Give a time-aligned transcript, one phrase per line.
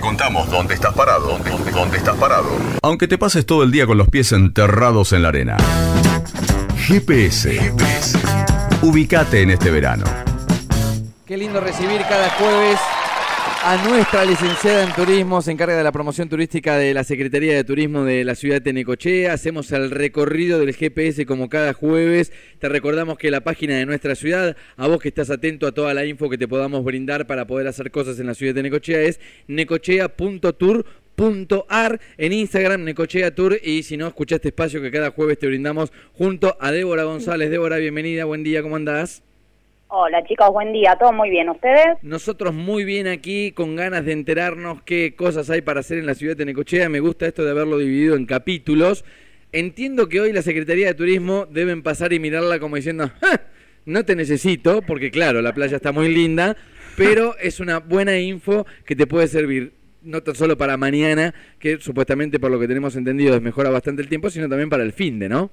[0.00, 2.48] te contamos dónde estás parado, dónde, dónde, dónde estás parado.
[2.82, 5.56] Aunque te pases todo el día con los pies enterrados en la arena.
[6.86, 7.52] GPS.
[7.52, 8.18] GPS.
[8.80, 10.04] Ubicate en este verano.
[11.26, 12.80] Qué lindo recibir cada jueves
[13.70, 17.62] a nuestra licenciada en turismo, se encarga de la promoción turística de la Secretaría de
[17.62, 19.32] Turismo de la ciudad de Necochea.
[19.32, 22.32] Hacemos el recorrido del GPS como cada jueves.
[22.58, 25.94] Te recordamos que la página de nuestra ciudad, a vos que estás atento a toda
[25.94, 29.02] la info que te podamos brindar para poder hacer cosas en la ciudad de Necochea,
[29.02, 33.56] es necochea.tour.ar en Instagram, Necochea Tour.
[33.62, 37.52] Y si no, escucha este espacio que cada jueves te brindamos junto a Débora González.
[37.52, 39.22] Débora, bienvenida, buen día, ¿cómo andás?
[39.92, 41.98] Hola chicos, buen día, todo muy bien, ¿ustedes?
[42.02, 46.14] Nosotros muy bien aquí, con ganas de enterarnos qué cosas hay para hacer en la
[46.14, 46.88] ciudad de Necochea.
[46.88, 49.04] Me gusta esto de haberlo dividido en capítulos.
[49.50, 53.10] Entiendo que hoy la Secretaría de Turismo deben pasar y mirarla como diciendo,
[53.84, 56.56] no te necesito, porque claro, la playa está muy linda,
[56.96, 61.80] pero es una buena info que te puede servir no tan solo para mañana, que
[61.80, 65.18] supuestamente por lo que tenemos entendido mejora bastante el tiempo, sino también para el fin
[65.18, 65.50] de, ¿no?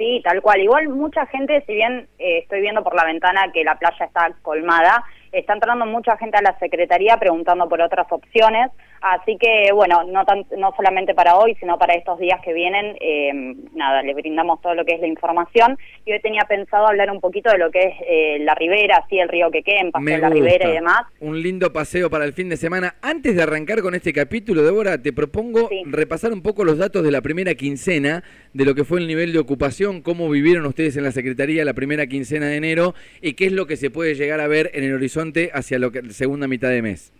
[0.00, 0.62] Sí, tal cual.
[0.62, 4.32] Igual mucha gente, si bien eh, estoy viendo por la ventana que la playa está
[4.40, 8.70] colmada, está entrando mucha gente a la Secretaría preguntando por otras opciones.
[9.00, 10.24] Así que, bueno, no,
[10.58, 13.32] no solamente para hoy, sino para estos días que vienen, eh,
[13.74, 15.78] nada, le brindamos todo lo que es la información.
[16.04, 19.18] Y hoy tenía pensado hablar un poquito de lo que es eh, la ribera, así
[19.18, 21.02] el río Quequén, paseo la ribera y demás.
[21.20, 22.96] Un lindo paseo para el fin de semana.
[23.00, 27.10] Antes de arrancar con este capítulo, Débora, te propongo repasar un poco los datos de
[27.10, 31.04] la primera quincena, de lo que fue el nivel de ocupación, cómo vivieron ustedes en
[31.04, 34.40] la Secretaría la primera quincena de enero y qué es lo que se puede llegar
[34.40, 37.12] a ver en el horizonte hacia la segunda mitad de mes.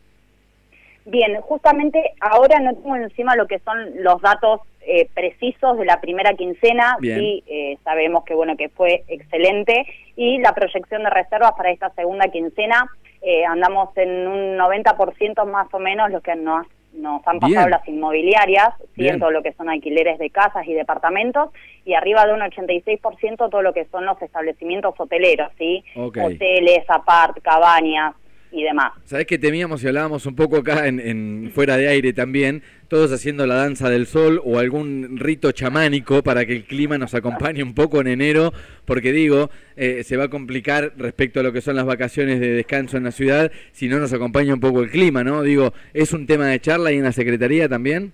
[1.11, 6.01] Bien, justamente ahora no tengo encima lo que son los datos eh, precisos de la
[6.01, 9.87] primera quincena, sí eh, sabemos que bueno que fue excelente.
[10.15, 12.89] Y la proyección de reservas para esta segunda quincena
[13.23, 17.87] eh, andamos en un 90% más o menos lo que nos, nos han pasado las
[17.89, 19.09] inmobiliarias, ¿sí?
[19.19, 21.51] todo lo que son alquileres de casas y departamentos.
[21.85, 25.83] Y arriba de un 86% todo lo que son los establecimientos hoteleros, ¿sí?
[25.97, 28.15] hoteles, apart, cabañas,
[28.53, 28.93] y demás.
[29.05, 33.47] Sabes que temíamos y hablábamos un poco acá en, fuera de aire también, todos haciendo
[33.47, 37.75] la danza del sol o algún rito chamánico para que el clima nos acompañe un
[37.75, 38.53] poco en enero,
[38.85, 42.51] porque digo, eh, se va a complicar respecto a lo que son las vacaciones de
[42.51, 45.43] descanso en la ciudad si no nos acompaña un poco el clima, ¿no?
[45.43, 48.13] Digo, ¿es un tema de charla y en la Secretaría también?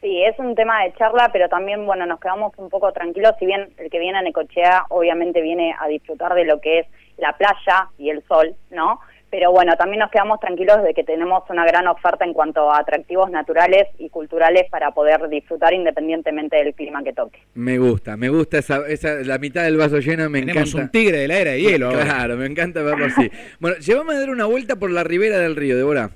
[0.00, 3.46] Sí, es un tema de charla, pero también, bueno, nos quedamos un poco tranquilos, si
[3.46, 6.86] bien el que viene a Necochea obviamente viene a disfrutar de lo que es
[7.16, 9.00] la playa y el sol, ¿no?
[9.34, 12.78] Pero bueno, también nos quedamos tranquilos de que tenemos una gran oferta en cuanto a
[12.78, 17.40] atractivos naturales y culturales para poder disfrutar independientemente del clima que toque.
[17.54, 20.84] Me gusta, me gusta esa, esa la mitad del vaso lleno, me Tenemos encanta.
[20.84, 21.90] un tigre de la era de hielo.
[21.90, 23.28] Claro, me encanta verlo así.
[23.58, 26.10] bueno, llévame a dar una vuelta por la ribera del río, Débora.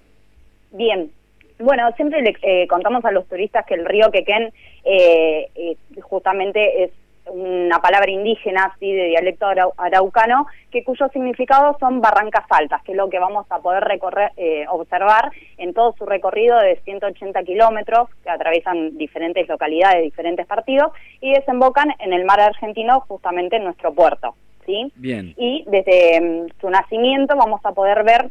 [0.71, 1.11] Bien,
[1.59, 4.53] bueno, siempre le eh, contamos a los turistas que el río Quequén
[4.85, 6.93] eh, eh, justamente es
[7.31, 9.47] una palabra indígena, así de dialecto
[9.77, 14.33] araucano, que cuyos significados son barrancas altas, que es lo que vamos a poder recorrer,
[14.37, 20.93] eh, observar en todo su recorrido de 180 kilómetros, que atraviesan diferentes localidades, diferentes partidos,
[21.21, 24.35] y desembocan en el mar argentino, justamente en nuestro puerto.
[24.67, 24.93] ¿sí?
[24.97, 25.35] Bien.
[25.37, 28.31] Y desde mm, su nacimiento vamos a poder ver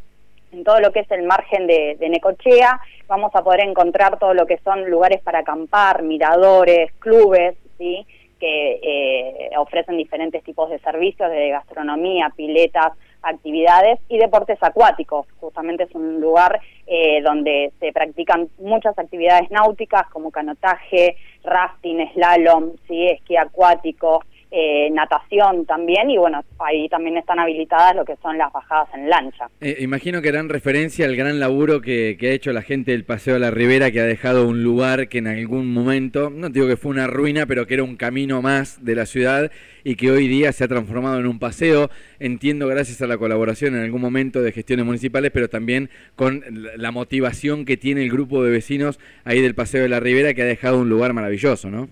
[0.51, 4.33] en todo lo que es el margen de, de, Necochea, vamos a poder encontrar todo
[4.33, 8.05] lo que son lugares para acampar, miradores, clubes, ¿sí?
[8.39, 15.27] Que eh, ofrecen diferentes tipos de servicios de gastronomía, piletas, actividades y deportes acuáticos.
[15.39, 22.71] Justamente es un lugar eh, donde se practican muchas actividades náuticas como canotaje, rafting, slalom,
[22.87, 23.07] ¿sí?
[23.07, 28.51] esquí acuático, eh, natación también y bueno, ahí también están habilitadas lo que son las
[28.53, 29.49] bajadas en lancha.
[29.59, 33.33] Eh, imagino que harán referencia al gran laburo que, ha hecho la gente del Paseo
[33.33, 36.77] de la Ribera, que ha dejado un lugar que en algún momento, no digo que
[36.77, 39.51] fue una ruina, pero que era un camino más de la ciudad
[39.83, 43.75] y que hoy día se ha transformado en un paseo, entiendo gracias a la colaboración
[43.75, 46.43] en algún momento de gestiones municipales, pero también con
[46.77, 50.43] la motivación que tiene el grupo de vecinos ahí del Paseo de la Ribera, que
[50.43, 51.89] ha dejado un lugar maravilloso, ¿no?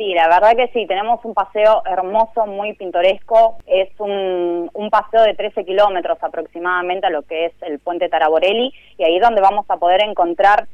[0.00, 3.58] Sí, la verdad que sí, tenemos un paseo hermoso, muy pintoresco.
[3.66, 9.04] Es un, paseo de 13 kilómetros aproximadamente a lo que es el puente Taraborelli y
[9.04, 10.68] ahí es donde vamos a poder encontrar,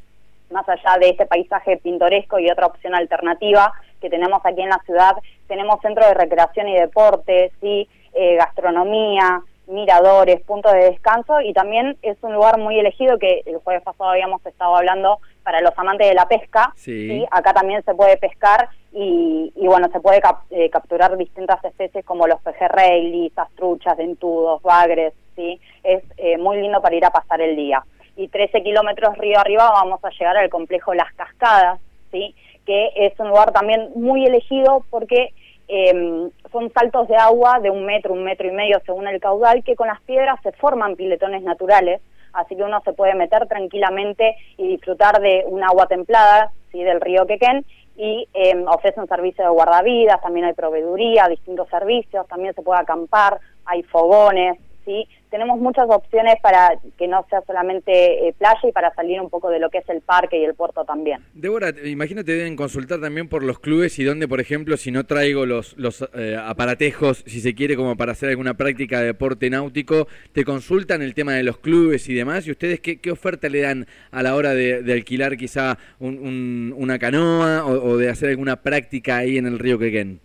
[0.52, 4.81] más allá de este paisaje pintoresco y otra opción alternativa que tenemos aquí en la
[4.87, 5.17] ciudad,
[5.49, 11.96] tenemos centro de recreación y deporte, sí, eh, gastronomía, miradores, puntos de descanso y también
[12.02, 16.09] es un lugar muy elegido que el jueves pasado habíamos estado hablando para los amantes
[16.09, 16.73] de la pesca.
[16.75, 17.25] Sí.
[17.31, 20.21] Acá también se puede pescar y, bueno, se puede
[20.51, 25.61] eh, capturar distintas especies como los pejerrey, lisas, truchas, dentudos, bagres, ¿sí?
[25.85, 27.85] Es eh, muy lindo para ir a pasar el día.
[28.17, 31.79] y 13 kilómetros río arriba vamos a llegar al complejo Las Cascadas,
[32.11, 32.35] ¿sí?
[32.65, 35.33] que es un lugar también muy elegido porque
[35.69, 39.63] eh, son saltos de agua de un metro, un metro y medio según el caudal,
[39.63, 42.01] que con las piedras se forman piletones naturales,
[42.37, 46.83] así que uno se puede meter tranquilamente y disfrutar de un agua templada ¿sí?
[46.83, 47.65] del río Quequén
[47.97, 52.81] y eh, ofrece un servicio de guardavidas, también hay proveeduría, distintos servicios, también se puede
[52.81, 55.06] acampar, hay fogones, ¿sí?
[55.31, 59.50] Tenemos muchas opciones para que no sea solamente eh, playa y para salir un poco
[59.50, 61.21] de lo que es el parque y el puerto también.
[61.35, 65.05] Débora, imagino te deben consultar también por los clubes y donde, por ejemplo, si no
[65.05, 69.50] traigo los, los eh, aparatejos, si se quiere, como para hacer alguna práctica de deporte
[69.50, 73.61] náutico, te consultan el tema de los clubes y demás, y ustedes qué, oferta le
[73.61, 79.19] dan a la hora de, alquilar quizá una canoa o, o, de hacer alguna práctica
[79.19, 80.21] ahí en el río Quequén.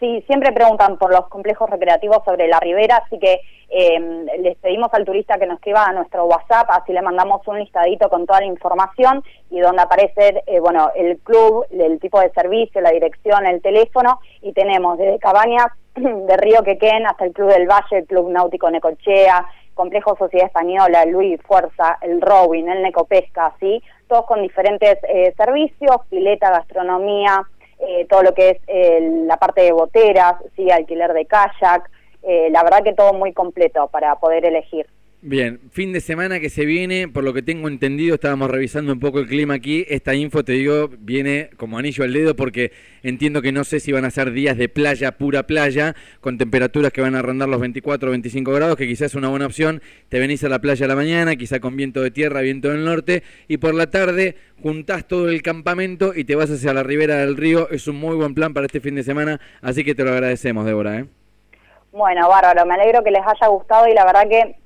[0.00, 4.94] Sí, siempre preguntan por los complejos recreativos sobre la ribera, así que eh, les pedimos
[4.94, 8.40] al turista que nos escriba a nuestro WhatsApp, así le mandamos un listadito con toda
[8.40, 13.44] la información y donde aparece, eh, bueno, el club, el tipo de servicio, la dirección,
[13.46, 18.06] el teléfono, y tenemos desde cabañas de Río Quequén hasta el Club del Valle, el
[18.06, 23.82] Club Náutico Necochea, Complejo Sociedad Española, Luis Fuerza, el Rowing, el Necopesca, ¿sí?
[24.08, 27.42] Todos con diferentes eh, servicios, pileta, gastronomía,
[27.80, 31.90] eh, todo lo que es eh, la parte de boteras, sí, alquiler de kayak,
[32.22, 34.86] eh, la verdad que todo muy completo para poder elegir.
[35.20, 39.00] Bien, fin de semana que se viene, por lo que tengo entendido, estábamos revisando un
[39.00, 42.70] poco el clima aquí, esta info, te digo, viene como anillo al dedo porque
[43.02, 46.92] entiendo que no sé si van a ser días de playa, pura playa, con temperaturas
[46.92, 49.82] que van a rondar los 24 o 25 grados, que quizás es una buena opción,
[50.08, 52.84] te venís a la playa a la mañana, quizá con viento de tierra, viento del
[52.84, 57.16] norte, y por la tarde juntás todo el campamento y te vas hacia la ribera
[57.16, 60.04] del río, es un muy buen plan para este fin de semana, así que te
[60.04, 61.00] lo agradecemos, Débora.
[61.00, 61.06] ¿eh?
[61.90, 64.57] Bueno, bárbaro, me alegro que les haya gustado y la verdad que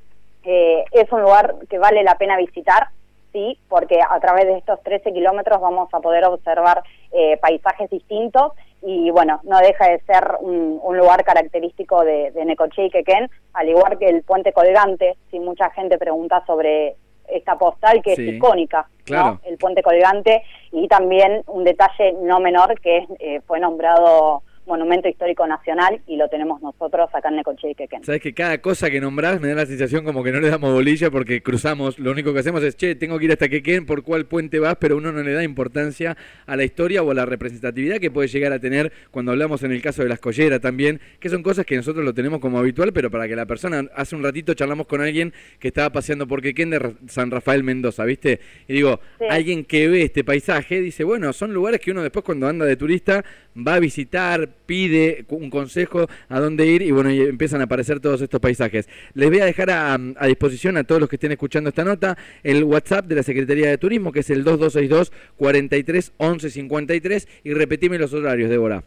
[0.44, 2.88] eh, es un lugar que vale la pena visitar,
[3.32, 8.52] sí, porque a través de estos 13 kilómetros vamos a poder observar eh, paisajes distintos
[8.82, 13.68] y bueno, no deja de ser un, lugar característico de, de Necoche y Quequén, al
[13.68, 16.96] igual que el puente colgante, si mucha gente pregunta sobre
[17.28, 19.40] esta postal que es icónica, ¿no?
[19.44, 25.46] el puente colgante y también un detalle no menor que eh, fue nombrado monumento histórico
[25.46, 28.04] nacional y lo tenemos nosotros acá en Necoche y Quequén.
[28.04, 30.72] Sabes que cada cosa que nombrás me da la sensación como que no le damos
[30.72, 34.02] bolilla porque cruzamos, lo único que hacemos es, che, tengo que ir hasta Quequén, por
[34.02, 36.16] cuál puente vas, pero uno no le da importancia
[36.46, 39.72] a la historia o a la representatividad que puede llegar a tener cuando hablamos en
[39.72, 42.92] el caso de las colleras también, que son cosas que nosotros lo tenemos como habitual,
[42.92, 46.40] pero para que la persona, hace un ratito charlamos con alguien que estaba paseando por
[46.40, 48.40] Quequén de San Rafael Mendoza, ¿viste?
[48.68, 52.48] Y digo, alguien que ve este paisaje dice, bueno, son lugares que uno después cuando
[52.48, 53.24] anda de turista
[53.56, 58.00] va a visitar, pide un consejo a dónde ir y bueno, y empiezan a aparecer
[58.00, 58.88] todos estos paisajes.
[59.14, 62.64] Les voy a dejar a, disposición a todos los que estén escuchando esta nota el
[62.64, 67.98] WhatsApp de la Secretaría de Turismo, que es el 2262 43 11 53 y repetime
[67.98, 68.82] los horarios, Débora.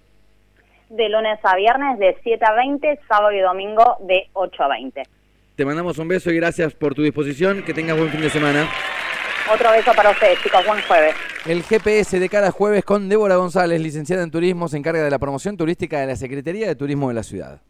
[0.90, 5.04] De lunes a viernes de 7 a 20, sábado y domingo de 8 a 20.
[5.56, 7.64] Te mandamos un beso y gracias por tu disposición.
[7.64, 8.68] Que tengas buen fin de semana.
[9.52, 10.66] Otro beso para ustedes, chicos.
[10.66, 11.16] Buen jueves.
[11.46, 15.20] El GPS de cada jueves con Débora González, licenciada en turismo, se encarga de la
[15.20, 17.62] promoción turística de la Secretaría de Turismo de la ciudad.